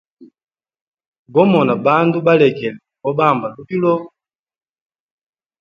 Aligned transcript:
Gomona 1.33 1.73
bandu 1.85 2.17
balegele 2.25 2.79
gobamba 3.01 3.47
lubilo. 3.55 3.93